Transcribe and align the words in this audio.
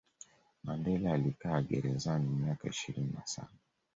mandela 0.63 1.13
alikaa 1.13 1.61
gerezani 1.61 2.29
miaka 2.29 2.69
ishirini 2.69 3.11
na 3.13 3.25
saba 3.27 3.51